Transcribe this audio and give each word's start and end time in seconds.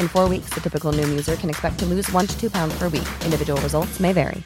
In 0.00 0.08
four 0.08 0.28
weeks, 0.28 0.50
the 0.54 0.60
typical 0.60 0.92
Noom 0.92 1.10
user 1.10 1.36
can 1.36 1.50
expect 1.50 1.78
to 1.80 1.86
lose 1.86 2.10
one 2.12 2.26
to 2.26 2.40
two 2.40 2.48
pounds 2.50 2.74
per 2.78 2.88
week. 2.88 3.08
Individual 3.24 3.60
results 3.60 4.00
may 4.00 4.12
vary. 4.12 4.42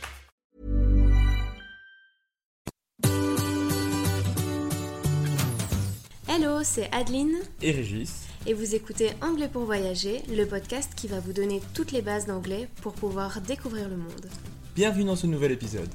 Hello, 6.27 6.63
c'est 6.65 6.89
Adeline 6.93 7.37
et 7.63 7.71
Régis. 7.71 8.25
et 8.47 8.53
vous 8.53 8.75
écoutez 8.75 9.11
Anglais 9.23 9.49
pour 9.49 9.65
voyager, 9.65 10.23
le 10.29 10.45
podcast 10.45 10.93
qui 10.95 11.07
va 11.09 11.21
vous 11.21 11.33
donner 11.33 11.63
toutes 11.73 11.93
les 11.93 12.03
bases 12.03 12.27
d'anglais 12.27 12.69
pour 12.83 12.93
pouvoir 12.93 13.41
découvrir 13.41 13.89
le 13.89 13.97
monde. 13.97 14.29
Bienvenue 14.75 15.05
dans 15.05 15.17
ce 15.17 15.27
nouvel 15.27 15.53
épisode. 15.53 15.89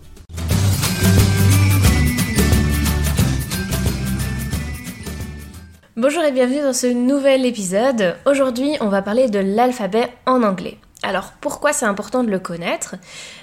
Bonjour 6.02 6.24
et 6.24 6.32
bienvenue 6.32 6.62
dans 6.62 6.72
ce 6.72 6.88
nouvel 6.88 7.46
épisode. 7.46 8.16
Aujourd'hui, 8.26 8.78
on 8.80 8.88
va 8.88 9.02
parler 9.02 9.28
de 9.28 9.40
l'alphabet 9.40 10.08
en 10.26 10.44
anglais. 10.44 10.78
Alors, 11.04 11.34
pourquoi 11.42 11.74
c'est 11.74 11.86
important 11.86 12.24
de 12.24 12.30
le 12.30 12.40
connaître? 12.40 12.96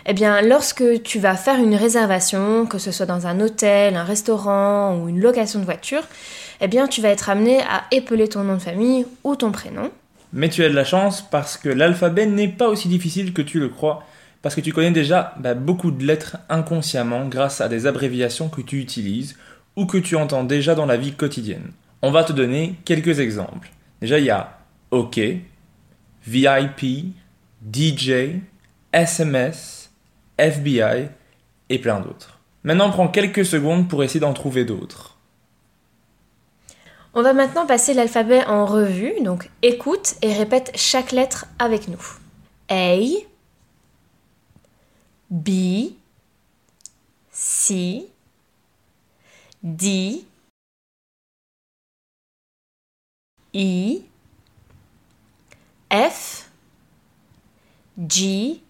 Eh 0.07 0.15
bien, 0.15 0.41
lorsque 0.41 1.03
tu 1.03 1.19
vas 1.19 1.35
faire 1.37 1.59
une 1.59 1.75
réservation, 1.75 2.65
que 2.65 2.79
ce 2.79 2.93
soit 2.93 3.05
dans 3.05 3.27
un 3.27 3.41
hôtel, 3.41 3.95
un 3.95 4.05
restaurant 4.05 4.97
ou 4.97 5.11
une 5.11 5.21
location 5.21 5.61
de 5.61 5.67
voiture, 5.67 6.01
eh 6.63 6.67
bien, 6.67 6.89
tu 6.89 7.03
vas 7.03 7.11
être 7.11 7.29
amené 7.29 7.61
à 7.61 7.85
épeler 7.91 8.27
ton 8.27 8.43
nom 8.43 8.55
de 8.55 8.63
famille 8.63 9.05
ou 9.23 9.37
ton 9.37 9.53
prénom. 9.53 9.91
Mais 10.33 10.49
tu 10.49 10.65
as 10.65 10.71
de 10.71 10.75
la 10.75 10.85
chance 10.85 11.21
parce 11.31 11.59
que 11.59 11.69
l'alphabet 11.69 12.25
n'est 12.25 12.49
pas 12.49 12.69
aussi 12.69 12.89
difficile 12.89 13.35
que 13.35 13.43
tu 13.43 13.61
le 13.61 13.69
crois, 13.69 14.03
parce 14.41 14.55
que 14.55 14.63
tu 14.63 14.73
connais 14.73 14.93
déjà 14.93 15.35
bah, 15.41 15.53
beaucoup 15.53 15.91
de 15.91 16.07
lettres 16.07 16.39
inconsciemment 16.49 17.27
grâce 17.27 17.61
à 17.61 17.69
des 17.69 17.87
abréviations 17.87 18.49
que 18.49 18.63
tu 18.63 18.81
utilises 18.81 19.37
ou 19.77 19.85
que 19.85 19.99
tu 19.99 20.17
entends 20.17 20.45
déjà 20.45 20.75
dans 20.75 20.87
la 20.87 20.97
vie 20.97 21.13
quotidienne. 21.13 21.73
On 22.07 22.13
va 22.13 22.23
te 22.23 22.33
donner 22.33 22.77
quelques 22.85 23.19
exemples. 23.19 23.69
Déjà, 24.01 24.21
il 24.21 24.27
y 24.27 24.31
a 24.31 24.61
OK, 24.93 25.19
VIP, 26.25 27.17
DJ, 27.73 28.43
SMS, 28.93 29.91
FBI 30.39 31.09
et 31.69 31.79
plein 31.81 31.99
d'autres. 31.99 32.39
Maintenant, 32.63 32.91
prends 32.91 33.09
quelques 33.09 33.45
secondes 33.45 33.89
pour 33.89 34.05
essayer 34.05 34.21
d'en 34.21 34.35
trouver 34.35 34.65
d'autres. 34.65 35.19
On 37.13 37.23
va 37.23 37.33
maintenant 37.33 37.67
passer 37.67 37.93
l'alphabet 37.93 38.45
en 38.45 38.67
revue, 38.67 39.21
donc 39.23 39.51
écoute 39.63 40.15
et 40.23 40.33
répète 40.33 40.71
chaque 40.77 41.11
lettre 41.11 41.47
avec 41.59 41.89
nous. 41.89 42.05
A, 42.69 42.99
B, 45.31 45.51
C, 47.33 48.07
D, 49.65 50.25
E, 53.59 54.05
F, 55.89 56.51
G, 58.07 58.63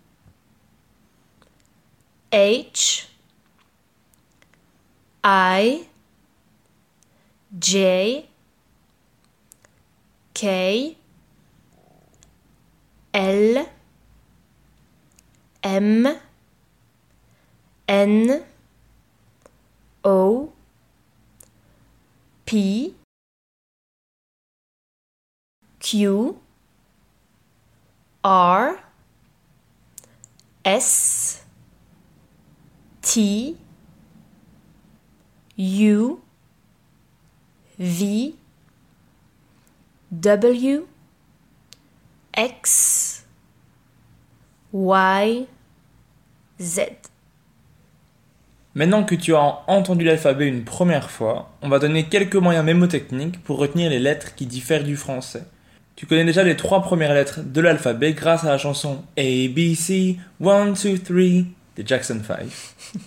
H, 2.30 3.08
I, 5.24 5.88
J, 7.58 8.28
K, 10.32 10.96
L, 13.12 13.66
M, 15.64 16.16
N, 17.88 18.44
O, 20.04 20.52
P, 22.44 22.95
Q, 25.88 26.34
R, 28.24 28.72
S, 30.64 31.46
T, 33.02 33.54
U, 35.56 36.16
V, 37.78 38.34
W, 40.10 40.82
X, 42.36 43.24
Y, 44.72 45.46
Z. 46.58 46.80
Maintenant 48.74 49.04
que 49.04 49.14
tu 49.14 49.36
as 49.36 49.62
entendu 49.68 50.04
l'alphabet 50.04 50.48
une 50.48 50.64
première 50.64 51.12
fois, 51.12 51.52
on 51.62 51.68
va 51.68 51.78
donner 51.78 52.08
quelques 52.08 52.34
moyens 52.34 52.64
mémotechniques 52.64 53.40
pour 53.44 53.58
retenir 53.58 53.88
les 53.88 54.00
lettres 54.00 54.34
qui 54.34 54.46
diffèrent 54.46 54.82
du 54.82 54.96
français. 54.96 55.44
Tu 55.96 56.04
connais 56.04 56.26
déjà 56.26 56.42
les 56.42 56.56
trois 56.56 56.82
premières 56.82 57.14
lettres 57.14 57.40
de 57.42 57.60
l'alphabet 57.62 58.12
grâce 58.12 58.44
à 58.44 58.48
la 58.48 58.58
chanson 58.58 59.02
A, 59.16 59.48
B, 59.48 59.74
C, 59.74 60.18
1, 60.44 60.72
2, 60.72 60.98
3 60.98 61.16
des 61.16 61.86
Jackson 61.86 62.20
5. 62.24 62.46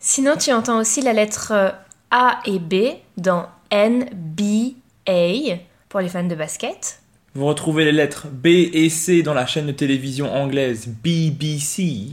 Sinon, 0.00 0.36
tu 0.36 0.52
entends 0.52 0.80
aussi 0.80 1.02
la 1.02 1.12
lettre 1.12 1.52
euh, 1.52 1.70
A 2.10 2.40
et 2.46 2.58
B 2.58 2.96
dans 3.16 3.46
N, 3.70 4.06
B, 4.12 4.74
A 5.06 5.58
pour 5.88 6.00
les 6.00 6.08
fans 6.08 6.24
de 6.24 6.34
basket. 6.34 6.98
Vous 7.34 7.46
retrouvez 7.46 7.84
les 7.84 7.92
lettres 7.92 8.26
B 8.26 8.46
et 8.48 8.90
C 8.90 9.22
dans 9.22 9.32
la 9.32 9.46
chaîne 9.46 9.66
de 9.66 9.72
télévision 9.72 10.34
anglaise 10.34 10.88
BBC. 10.88 12.08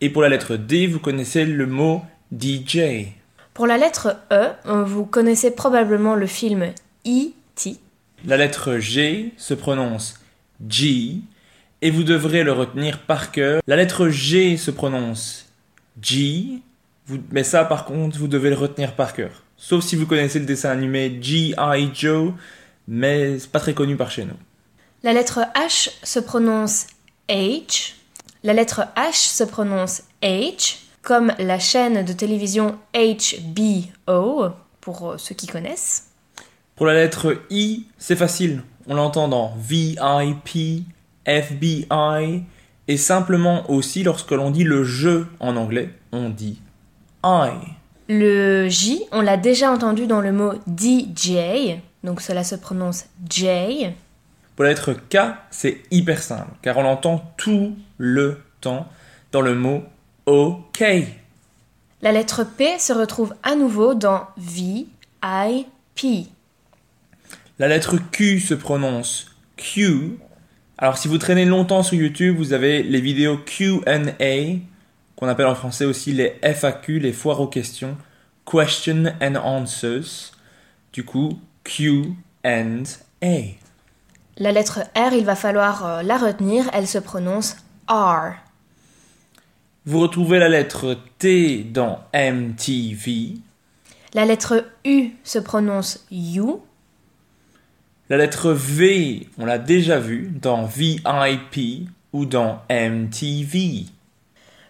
Et 0.00 0.10
pour 0.10 0.22
la 0.22 0.28
lettre 0.28 0.56
D, 0.56 0.88
vous 0.88 0.98
connaissez 0.98 1.44
le 1.44 1.66
mot 1.66 2.02
DJ. 2.36 3.12
Pour 3.54 3.68
la 3.68 3.78
lettre 3.78 4.16
E, 4.32 4.48
vous 4.84 5.06
connaissez 5.06 5.52
probablement 5.52 6.16
le 6.16 6.26
film 6.26 6.72
E.T. 7.06 7.78
La 8.26 8.36
lettre 8.36 8.78
G 8.78 9.32
se 9.38 9.54
prononce 9.54 10.20
G 10.68 11.16
et 11.80 11.90
vous 11.90 12.02
devrez 12.02 12.44
le 12.44 12.52
retenir 12.52 12.98
par 13.00 13.32
cœur. 13.32 13.62
La 13.66 13.76
lettre 13.76 14.08
G 14.08 14.58
se 14.58 14.70
prononce 14.70 15.46
G, 16.02 16.60
mais 17.30 17.44
ça 17.44 17.64
par 17.64 17.86
contre 17.86 18.18
vous 18.18 18.28
devez 18.28 18.50
le 18.50 18.56
retenir 18.56 18.94
par 18.94 19.14
cœur. 19.14 19.42
Sauf 19.56 19.84
si 19.84 19.96
vous 19.96 20.06
connaissez 20.06 20.38
le 20.38 20.44
dessin 20.44 20.70
animé 20.70 21.18
G.I. 21.20 21.90
Joe, 21.94 22.32
mais 22.88 23.38
c'est 23.38 23.50
pas 23.50 23.60
très 23.60 23.74
connu 23.74 23.96
par 23.96 24.10
chez 24.10 24.24
nous. 24.24 24.36
La 25.02 25.14
lettre 25.14 25.40
H 25.54 25.90
se 26.02 26.18
prononce 26.18 26.88
H. 27.30 27.94
La 28.42 28.52
lettre 28.52 28.82
H 28.96 29.14
se 29.14 29.44
prononce 29.44 30.02
H, 30.22 30.78
comme 31.00 31.32
la 31.38 31.58
chaîne 31.58 32.04
de 32.04 32.12
télévision 32.12 32.78
HBO, 32.94 34.50
pour 34.80 35.10
euh, 35.10 35.18
ceux 35.18 35.34
qui 35.34 35.46
connaissent. 35.46 36.09
Pour 36.80 36.86
la 36.86 36.94
lettre 36.94 37.36
I, 37.50 37.84
c'est 37.98 38.16
facile. 38.16 38.62
On 38.88 38.94
l'entend 38.94 39.28
dans 39.28 39.52
VIP, 39.58 40.86
FBI 41.26 42.42
Et 42.88 42.96
simplement 42.96 43.70
aussi, 43.70 44.02
lorsque 44.02 44.30
l'on 44.30 44.50
dit 44.50 44.64
le 44.64 44.82
jeu 44.82 45.26
en 45.40 45.56
anglais, 45.56 45.90
on 46.10 46.30
dit 46.30 46.58
I. 47.22 47.50
Le 48.08 48.66
J, 48.70 49.02
on 49.12 49.20
l'a 49.20 49.36
déjà 49.36 49.70
entendu 49.70 50.06
dans 50.06 50.22
le 50.22 50.32
mot 50.32 50.54
DJ, 50.74 51.76
donc 52.02 52.22
cela 52.22 52.44
se 52.44 52.54
prononce 52.54 53.04
J. 53.28 53.88
Pour 54.56 54.64
la 54.64 54.70
lettre 54.70 54.94
K, 54.94 55.18
c'est 55.50 55.82
hyper 55.90 56.22
simple, 56.22 56.52
car 56.62 56.78
on 56.78 56.82
l'entend 56.82 57.30
tout 57.36 57.76
le 57.98 58.40
temps 58.62 58.88
dans 59.32 59.42
le 59.42 59.54
mot 59.54 59.82
OK. 60.24 60.82
La 62.00 62.12
lettre 62.12 62.42
P 62.44 62.78
se 62.78 62.94
retrouve 62.94 63.34
à 63.42 63.54
nouveau 63.54 63.92
dans 63.92 64.28
V, 64.38 64.86
I, 65.22 65.66
P. 65.94 66.24
La 67.60 67.68
lettre 67.68 67.98
Q 68.10 68.40
se 68.40 68.54
prononce 68.54 69.26
Q. 69.58 70.18
Alors 70.78 70.96
si 70.96 71.08
vous 71.08 71.18
traînez 71.18 71.44
longtemps 71.44 71.82
sur 71.82 71.94
YouTube, 71.94 72.34
vous 72.38 72.54
avez 72.54 72.82
les 72.82 73.02
vidéos 73.02 73.36
Q&A, 73.36 74.56
qu'on 75.14 75.28
appelle 75.28 75.46
en 75.46 75.54
français 75.54 75.84
aussi 75.84 76.12
les 76.12 76.38
FAQ, 76.42 77.00
les 77.00 77.12
foires 77.12 77.38
aux 77.38 77.48
questions, 77.48 77.98
Question 78.50 79.12
and 79.20 79.34
Answers. 79.34 80.32
Du 80.94 81.04
coup, 81.04 81.38
Q 81.62 82.14
and 82.46 82.84
A. 83.22 83.40
La 84.38 84.52
lettre 84.52 84.80
R, 84.96 85.12
il 85.12 85.26
va 85.26 85.36
falloir 85.36 85.84
euh, 85.84 86.02
la 86.02 86.16
retenir, 86.16 86.64
elle 86.72 86.86
se 86.86 86.96
prononce 86.96 87.56
R. 87.90 88.36
Vous 89.84 90.00
retrouvez 90.00 90.38
la 90.38 90.48
lettre 90.48 90.96
T 91.18 91.62
dans 91.64 92.00
MTV. 92.14 93.34
La 94.14 94.24
lettre 94.24 94.64
U 94.86 95.10
se 95.24 95.38
prononce 95.38 96.06
U. 96.10 96.62
La 98.10 98.16
lettre 98.16 98.50
V, 98.50 99.28
on 99.38 99.46
l'a 99.46 99.58
déjà 99.58 100.00
vu 100.00 100.32
dans 100.42 100.64
VIP 100.64 101.86
ou 102.12 102.26
dans 102.26 102.58
MTV. 102.68 103.84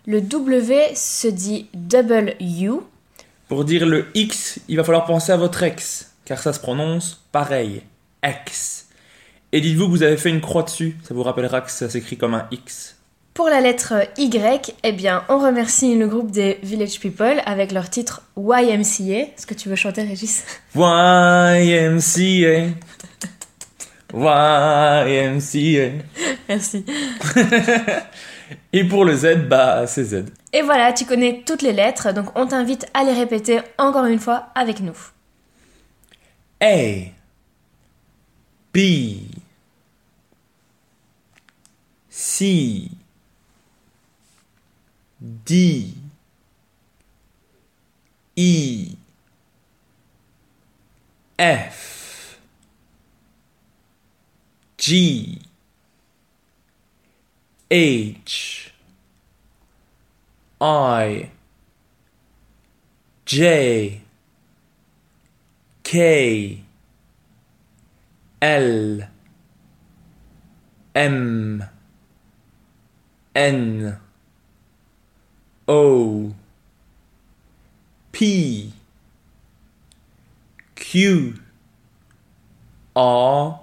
Le 0.06 0.20
W 0.20 0.94
se 0.94 1.26
dit 1.26 1.66
double 1.72 2.34
U. 2.38 2.72
Pour 3.48 3.64
dire 3.64 3.86
le 3.86 4.08
X, 4.12 4.60
il 4.68 4.76
va 4.76 4.84
falloir 4.84 5.06
penser 5.06 5.32
à 5.32 5.38
votre 5.38 5.62
ex, 5.62 6.12
car 6.26 6.38
ça 6.38 6.52
se 6.52 6.60
prononce 6.60 7.24
pareil, 7.32 7.80
ex. 8.22 8.88
Et 9.52 9.62
dites-vous 9.62 9.86
que 9.86 9.92
vous 9.92 10.02
avez 10.02 10.18
fait 10.18 10.28
une 10.28 10.42
croix 10.42 10.64
dessus, 10.64 10.98
ça 11.02 11.14
vous 11.14 11.22
rappellera 11.22 11.62
que 11.62 11.70
ça 11.70 11.88
s'écrit 11.88 12.18
comme 12.18 12.34
un 12.34 12.46
X. 12.50 12.98
Pour 13.32 13.48
la 13.48 13.62
lettre 13.62 13.94
Y, 14.18 14.74
eh 14.82 14.92
bien, 14.92 15.24
on 15.30 15.38
remercie 15.38 15.96
le 15.96 16.08
groupe 16.08 16.30
des 16.30 16.58
Village 16.62 17.00
People 17.00 17.40
avec 17.46 17.72
leur 17.72 17.88
titre 17.88 18.20
YMCA. 18.36 19.30
Est-ce 19.34 19.46
que 19.46 19.54
tu 19.54 19.70
veux 19.70 19.76
chanter, 19.76 20.02
Régis? 20.02 20.44
YMCA. 20.74 22.74
YMCA. 24.12 26.04
Merci. 26.48 26.84
Et 28.72 28.84
pour 28.84 29.04
le 29.04 29.14
Z, 29.14 29.48
bah 29.48 29.86
c'est 29.86 30.04
Z. 30.04 30.24
Et 30.52 30.62
voilà, 30.62 30.92
tu 30.92 31.04
connais 31.04 31.42
toutes 31.46 31.62
les 31.62 31.72
lettres, 31.72 32.12
donc 32.12 32.26
on 32.36 32.46
t'invite 32.46 32.86
à 32.94 33.04
les 33.04 33.12
répéter 33.12 33.60
encore 33.78 34.06
une 34.06 34.18
fois 34.18 34.48
avec 34.54 34.80
nous. 34.80 34.96
A. 36.60 37.10
B. 38.74 38.78
C. 42.08 42.88
D. 45.20 45.86
E. 48.38 48.86
F. 51.38 51.99
G. 54.90 55.38
H. 57.70 58.72
I. 60.60 61.30
J. 63.24 64.00
K. 65.84 66.64
L. 68.42 69.02
M. 70.96 71.64
N. 73.36 73.96
O. 75.68 76.34
P. 78.10 78.72
Q. 80.74 81.34
R. 82.96 83.59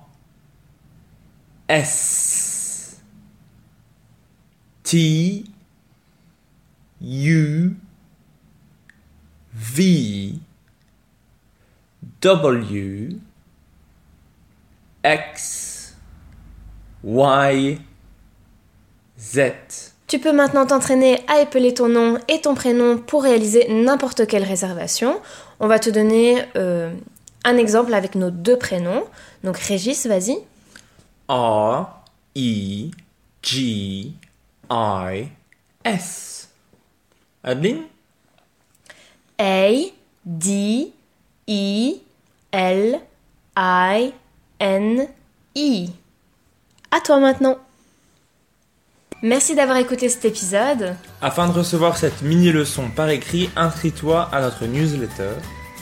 S. 1.69 3.01
T. 4.83 5.43
U. 7.01 7.75
V. 9.53 10.33
W. 12.21 13.17
X. 15.03 15.95
Y. 17.03 17.81
Z. 19.19 19.39
Tu 20.07 20.19
peux 20.19 20.31
maintenant 20.31 20.65
t'entraîner 20.65 21.19
à 21.27 21.41
épeler 21.41 21.73
ton 21.73 21.89
nom 21.89 22.17
et 22.29 22.39
ton 22.39 22.55
prénom 22.55 22.97
pour 22.97 23.23
réaliser 23.23 23.67
n'importe 23.69 24.25
quelle 24.25 24.43
réservation. 24.43 25.19
On 25.59 25.67
va 25.67 25.79
te 25.79 25.89
donner 25.89 26.45
euh, 26.55 26.93
un 27.43 27.57
exemple 27.57 27.93
avec 27.93 28.15
nos 28.15 28.31
deux 28.31 28.57
prénoms. 28.57 29.03
Donc 29.43 29.57
Régis, 29.57 30.07
vas-y. 30.07 30.37
R 31.29 31.87
E 32.35 32.91
G 33.41 34.13
I 34.69 35.29
S. 35.83 36.49
Adeline 37.43 37.83
A 39.37 39.71
D 40.25 40.93
E 41.49 41.93
L 42.51 43.01
I 43.57 44.13
N 44.59 45.07
E. 45.57 45.85
À 46.91 47.01
toi 47.01 47.19
maintenant. 47.19 47.57
Merci 49.21 49.55
d'avoir 49.55 49.77
écouté 49.77 50.09
cet 50.09 50.25
épisode. 50.25 50.95
Afin 51.21 51.47
de 51.49 51.53
recevoir 51.53 51.97
cette 51.97 52.21
mini 52.21 52.51
leçon 52.51 52.89
par 52.89 53.09
écrit, 53.09 53.49
inscris-toi 53.55 54.29
à 54.31 54.41
notre 54.41 54.65
newsletter. 54.65 55.31